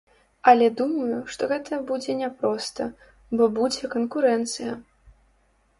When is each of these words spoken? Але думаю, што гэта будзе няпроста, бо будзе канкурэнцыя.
Але 0.51 0.69
думаю, 0.79 1.17
што 1.35 1.49
гэта 1.51 1.79
будзе 1.91 2.15
няпроста, 2.23 2.83
бо 3.39 3.43
будзе 3.61 3.95
канкурэнцыя. 3.95 4.73